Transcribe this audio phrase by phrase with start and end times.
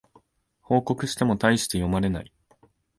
[0.61, 2.33] 報告してもたいして読まれない